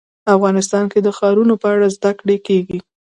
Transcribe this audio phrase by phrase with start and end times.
[0.35, 2.79] افغانستان کې د ښارونو په اړه زده کړه کېږي.